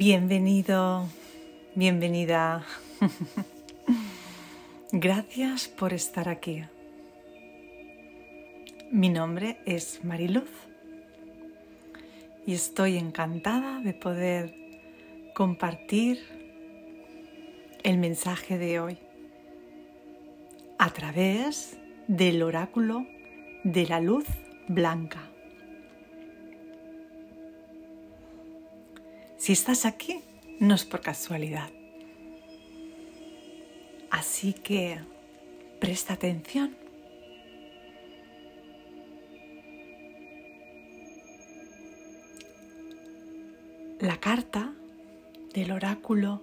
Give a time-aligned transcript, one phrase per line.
[0.00, 1.06] Bienvenido,
[1.74, 2.64] bienvenida.
[4.92, 6.64] Gracias por estar aquí.
[8.90, 10.48] Mi nombre es Mariluz
[12.46, 14.54] y estoy encantada de poder
[15.34, 16.18] compartir
[17.82, 18.98] el mensaje de hoy
[20.78, 21.76] a través
[22.08, 23.06] del oráculo
[23.64, 24.24] de la luz
[24.66, 25.28] blanca.
[29.50, 30.22] Si estás aquí,
[30.60, 31.70] no es por casualidad.
[34.08, 35.00] Así que
[35.80, 36.76] presta atención.
[43.98, 44.72] La carta
[45.52, 46.42] del oráculo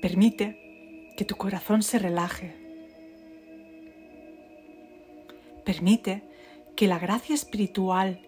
[0.00, 2.54] Permite que tu corazón se relaje.
[5.64, 6.22] Permite
[6.76, 8.20] que la gracia espiritual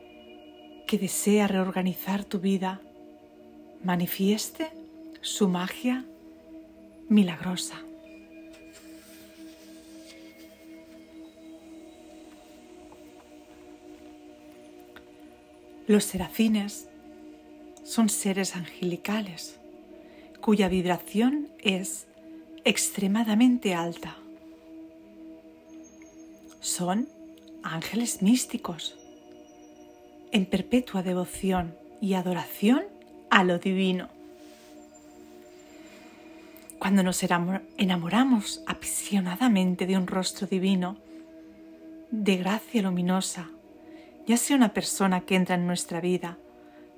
[0.88, 2.80] que desea reorganizar tu vida
[3.84, 4.79] manifieste
[5.20, 6.04] su magia
[7.08, 7.76] milagrosa.
[15.86, 16.88] Los serafines
[17.84, 19.58] son seres angelicales
[20.40, 22.06] cuya vibración es
[22.64, 24.16] extremadamente alta.
[26.60, 27.08] Son
[27.62, 28.96] ángeles místicos
[30.32, 32.84] en perpetua devoción y adoración
[33.30, 34.19] a lo divino.
[36.80, 40.96] Cuando nos enamoramos apasionadamente de un rostro divino,
[42.10, 43.50] de gracia luminosa,
[44.26, 46.38] ya sea una persona que entra en nuestra vida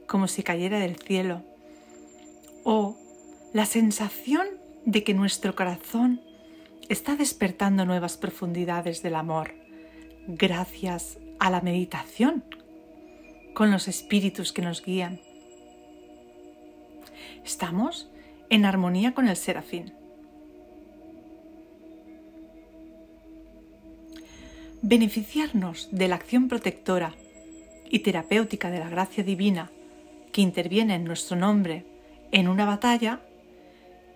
[0.07, 1.43] como si cayera del cielo,
[2.63, 2.97] o
[3.53, 4.47] la sensación
[4.87, 6.21] de que nuestro corazón
[6.89, 9.53] está despertando nuevas profundidades del amor
[10.29, 12.45] gracias a la meditación
[13.53, 15.21] con los espíritus que nos guían.
[17.45, 18.12] Estamos
[18.53, 19.95] en armonía con el serafín.
[24.83, 27.15] Beneficiarnos de la acción protectora
[27.89, 29.71] y terapéutica de la gracia divina
[30.33, 31.87] que interviene en nuestro nombre
[32.31, 33.21] en una batalla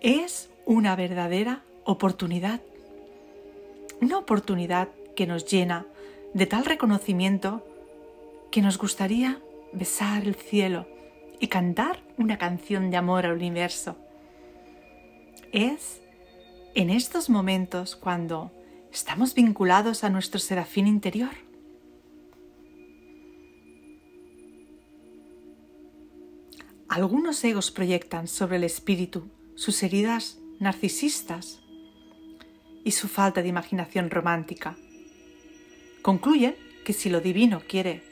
[0.03, 2.61] es una verdadera oportunidad.
[4.03, 5.87] Una oportunidad que nos llena
[6.35, 7.67] de tal reconocimiento
[8.51, 9.41] que nos gustaría
[9.73, 10.87] besar el cielo
[11.41, 13.97] y cantar una canción de amor al universo
[15.53, 16.01] es
[16.75, 18.53] en estos momentos cuando
[18.93, 21.31] estamos vinculados a nuestro serafín interior.
[26.89, 31.61] Algunos egos proyectan sobre el espíritu sus heridas narcisistas
[32.85, 34.77] y su falta de imaginación romántica.
[36.03, 38.03] Concluyen que si lo divino quiere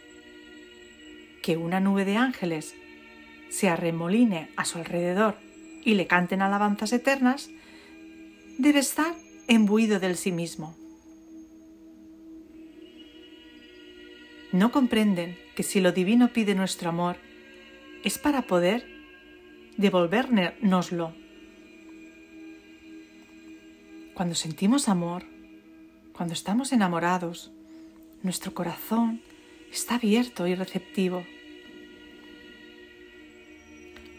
[1.42, 2.74] que una nube de ángeles
[3.50, 5.36] se arremoline a su alrededor
[5.84, 7.50] y le canten alabanzas eternas,
[8.58, 9.14] debe estar
[9.48, 10.76] embuido del sí mismo.
[14.52, 17.16] No comprenden que si lo divino pide nuestro amor,
[18.04, 18.86] es para poder
[19.76, 21.12] devolvérnoslo.
[24.14, 25.24] Cuando sentimos amor,
[26.12, 27.50] cuando estamos enamorados,
[28.22, 29.20] nuestro corazón
[29.72, 31.26] está abierto y receptivo.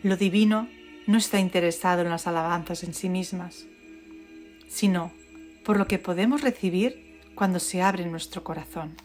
[0.04, 0.68] Lo divino
[1.08, 3.66] no está interesado en las alabanzas en sí mismas,
[4.68, 5.12] sino
[5.64, 8.96] por lo que podemos recibir cuando se abre nuestro corazón.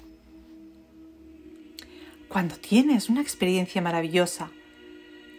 [2.29, 4.50] Cuando tienes una experiencia maravillosa,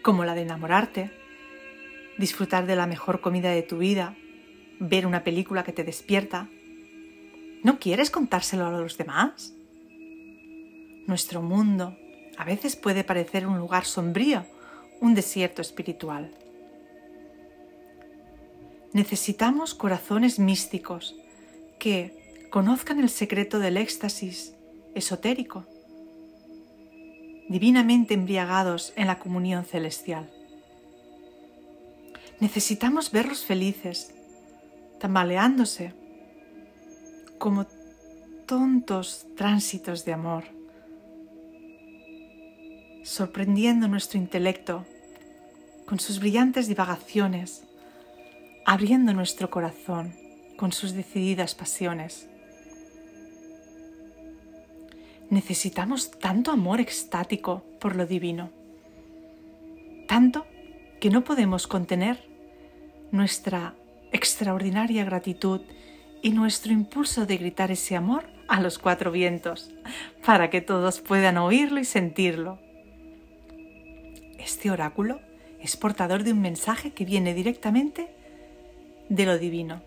[0.04, 1.12] como la de enamorarte,
[2.18, 4.16] disfrutar de la mejor comida de tu vida,
[4.80, 6.50] ver una película que te despierta,
[7.64, 9.54] ¿no quieres contárselo a los demás?
[11.08, 11.98] Nuestro mundo
[12.38, 14.46] a veces puede parecer un lugar sombrío,
[15.00, 16.32] un desierto espiritual.
[18.94, 21.16] Necesitamos corazones místicos
[21.80, 24.54] que conozcan el secreto del éxtasis
[24.94, 25.66] esotérico,
[27.48, 30.30] divinamente embriagados en la comunión celestial.
[32.40, 34.14] Necesitamos verlos felices,
[35.00, 35.94] tambaleándose
[37.38, 37.66] como
[38.46, 40.44] tontos tránsitos de amor,
[43.04, 44.86] sorprendiendo nuestro intelecto
[45.86, 47.64] con sus brillantes divagaciones,
[48.66, 50.14] abriendo nuestro corazón
[50.58, 52.28] con sus decididas pasiones.
[55.30, 58.52] Necesitamos tanto amor extático por lo divino,
[60.08, 60.46] tanto
[61.00, 62.28] que no podemos contener
[63.12, 63.76] nuestra
[64.12, 65.62] extraordinaria gratitud
[66.22, 69.72] y nuestro impulso de gritar ese amor a los cuatro vientos,
[70.26, 72.60] para que todos puedan oírlo y sentirlo.
[74.38, 75.22] Este oráculo
[75.62, 78.21] es portador de un mensaje que viene directamente
[79.12, 79.82] de lo divino.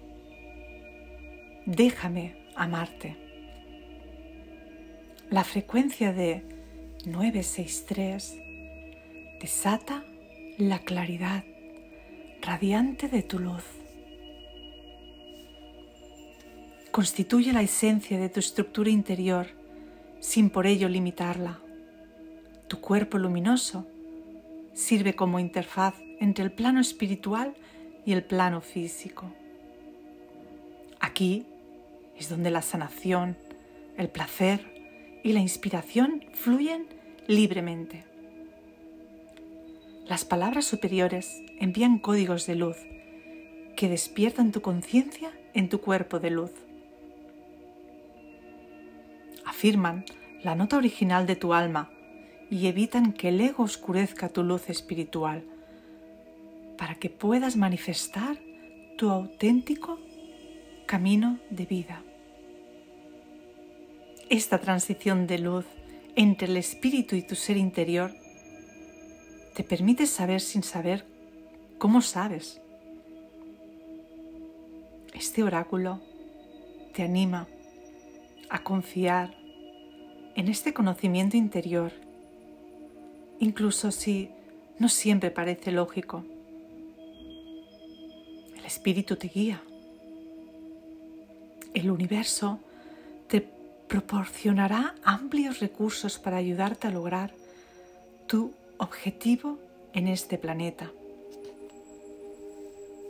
[1.65, 3.17] Déjame amarte.
[5.31, 6.45] La frecuencia de
[7.07, 8.37] 963
[9.41, 10.05] desata
[10.59, 11.43] la claridad
[12.43, 13.65] radiante de tu luz.
[16.91, 19.47] Constituye la esencia de tu estructura interior
[20.21, 21.61] sin por ello limitarla.
[22.69, 23.87] Tu cuerpo luminoso
[24.75, 27.65] sirve como interfaz entre el plano espiritual y
[28.13, 29.31] el plano físico.
[31.01, 31.47] Aquí
[32.17, 33.37] es donde la sanación,
[33.97, 36.87] el placer y la inspiración fluyen
[37.27, 38.05] libremente.
[40.07, 42.77] Las palabras superiores envían códigos de luz
[43.77, 46.53] que despiertan tu conciencia en tu cuerpo de luz.
[49.47, 50.05] Afirman
[50.43, 51.91] la nota original de tu alma
[52.51, 55.45] y evitan que el ego oscurezca tu luz espiritual
[56.77, 58.39] para que puedas manifestar
[58.97, 59.99] tu auténtico
[60.87, 62.03] camino de vida.
[64.31, 65.67] Esta transición de luz
[66.17, 68.13] entre el espíritu y tu ser interior
[69.55, 71.05] te permite saber sin saber
[71.79, 72.61] cómo sabes.
[75.13, 76.01] Este oráculo
[76.93, 77.47] te anima
[78.51, 79.37] a confiar
[80.35, 81.93] en este conocimiento interior,
[83.39, 84.31] incluso si
[84.79, 86.25] no siempre parece lógico.
[88.75, 89.63] Espíritu te guía.
[91.75, 92.59] El universo
[93.29, 93.41] te
[93.87, 97.31] proporcionará amplios recursos para ayudarte a lograr
[98.27, 99.59] tu objetivo
[99.93, 100.91] en este planeta.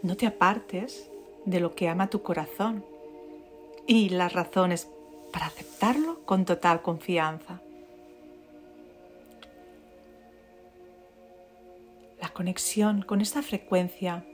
[0.02, 1.08] No te apartes
[1.46, 2.84] de lo que ama tu corazón
[3.87, 4.87] y las razones
[5.32, 7.62] para aceptarlo con total confianza.
[12.20, 14.26] La conexión con esta frecuencia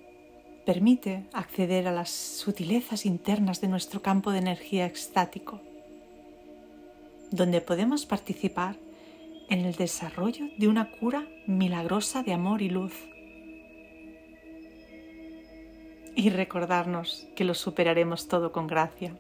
[0.64, 5.60] permite acceder a las sutilezas internas de nuestro campo de energía extático,
[7.30, 8.76] donde podemos participar
[9.48, 12.94] en el desarrollo de una cura milagrosa de amor y luz.
[16.14, 19.16] Y recordarnos que lo superaremos todo con gracia.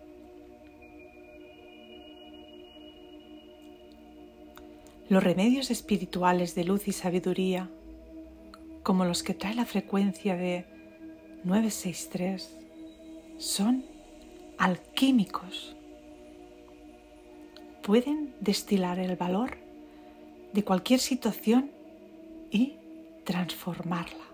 [5.08, 7.68] Los remedios espirituales de luz y sabiduría,
[8.84, 10.64] como los que trae la frecuencia de
[11.44, 12.56] 963,
[13.38, 13.84] son
[14.58, 15.74] alquímicos.
[17.82, 19.56] Pueden destilar el valor
[20.52, 21.70] de cualquier situación
[22.50, 22.74] y
[23.24, 24.24] transformarla.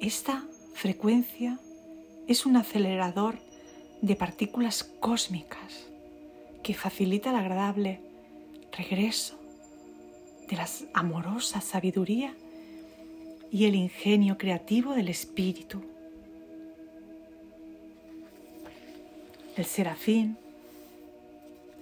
[0.00, 1.58] Esta frecuencia
[2.28, 3.38] es un acelerador
[4.00, 5.88] de partículas cósmicas
[6.62, 8.00] que facilita el agradable
[8.70, 9.38] regreso
[10.48, 12.36] de la amorosa sabiduría
[13.50, 15.82] y el ingenio creativo del espíritu.
[19.56, 20.36] El serafín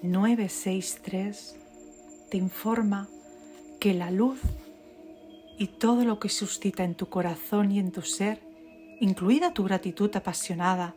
[0.03, 1.57] 963
[2.31, 3.09] te informa
[3.81, 4.41] que la luz
[5.59, 8.39] y todo lo que suscita en tu corazón y en tu ser,
[9.01, 10.95] incluida tu gratitud apasionada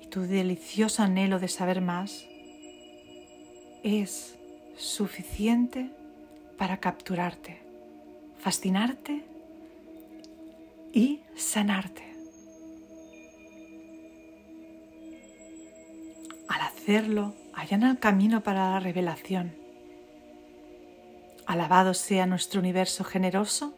[0.00, 2.26] y tu delicioso anhelo de saber más,
[3.82, 4.36] es
[4.76, 5.90] suficiente
[6.56, 7.60] para capturarte,
[8.38, 9.33] fascinarte
[10.94, 12.04] y sanarte.
[16.48, 19.64] Al hacerlo, allana el camino para la revelación
[21.46, 23.74] Alabado sea nuestro universo generoso,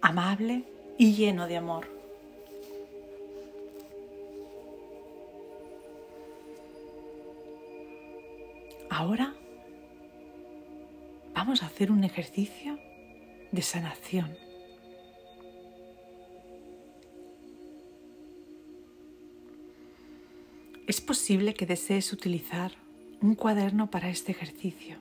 [0.00, 0.64] amable
[0.98, 1.88] y lleno de amor.
[8.88, 9.34] Ahora
[11.34, 12.78] vamos a hacer un ejercicio
[13.50, 14.47] de sanación.
[20.88, 22.72] Es posible que desees utilizar
[23.20, 24.96] un cuaderno para este ejercicio.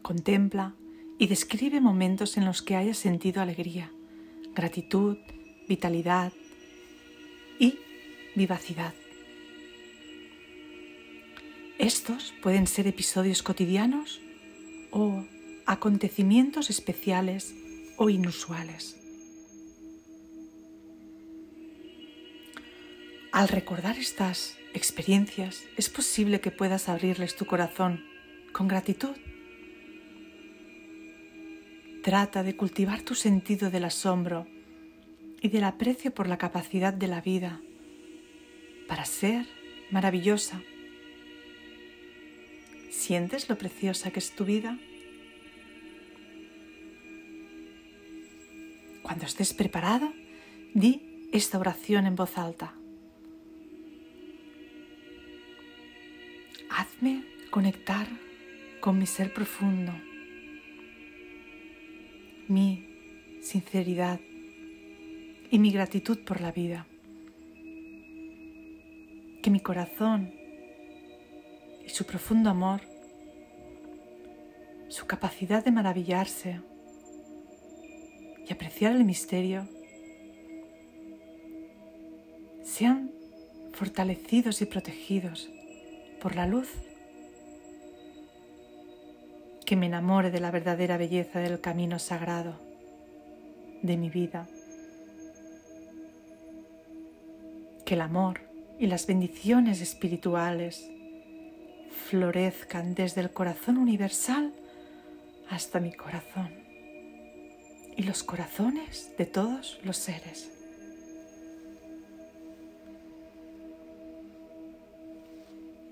[0.00, 0.74] Contempla
[1.18, 3.92] y describe momentos en los que hayas sentido alegría,
[4.54, 5.18] gratitud,
[5.68, 6.32] vitalidad
[7.58, 7.78] y
[8.34, 8.94] vivacidad.
[11.78, 14.22] Estos pueden ser episodios cotidianos
[14.92, 15.24] o
[15.66, 17.54] acontecimientos especiales
[17.98, 19.03] o inusuales.
[23.34, 28.04] Al recordar estas experiencias, es posible que puedas abrirles tu corazón
[28.52, 29.16] con gratitud.
[32.04, 34.46] Trata de cultivar tu sentido del asombro
[35.42, 37.60] y del aprecio por la capacidad de la vida
[38.86, 39.46] para ser
[39.90, 40.62] maravillosa.
[42.92, 44.78] ¿Sientes lo preciosa que es tu vida?
[49.02, 50.12] Cuando estés preparado,
[50.72, 52.76] di esta oración en voz alta.
[57.50, 58.06] Conectar
[58.80, 59.92] con mi ser profundo,
[62.48, 62.86] mi
[63.42, 64.18] sinceridad
[65.50, 66.86] y mi gratitud por la vida.
[69.42, 70.32] Que mi corazón
[71.84, 72.80] y su profundo amor,
[74.88, 76.60] su capacidad de maravillarse
[78.48, 79.68] y apreciar el misterio,
[82.62, 83.12] sean
[83.72, 85.50] fortalecidos y protegidos
[86.20, 86.70] por la luz,
[89.64, 92.54] que me enamore de la verdadera belleza del camino sagrado
[93.82, 94.46] de mi vida,
[97.84, 98.40] que el amor
[98.78, 100.90] y las bendiciones espirituales
[102.08, 104.52] florezcan desde el corazón universal
[105.48, 106.50] hasta mi corazón
[107.96, 110.50] y los corazones de todos los seres.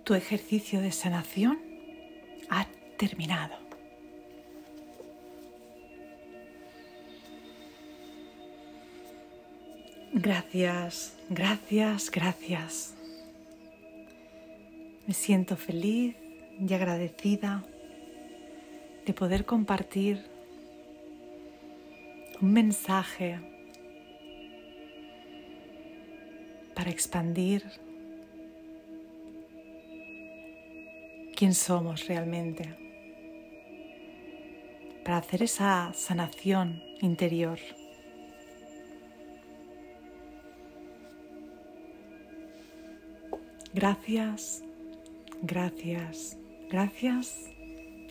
[0.04, 1.60] Tu ejercicio de sanación
[2.50, 2.66] ha
[2.98, 3.61] terminado.
[10.14, 12.94] Gracias, gracias, gracias.
[15.06, 16.14] Me siento feliz
[16.60, 17.64] y agradecida
[19.06, 20.22] de poder compartir
[22.42, 23.40] un mensaje
[26.74, 27.64] para expandir
[31.34, 32.76] quién somos realmente,
[35.04, 37.58] para hacer esa sanación interior.
[43.74, 44.62] Gracias,
[45.42, 46.36] gracias,
[46.70, 47.50] gracias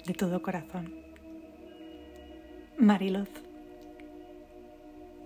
[0.05, 0.93] de todo corazón.
[2.77, 3.29] Mariloz.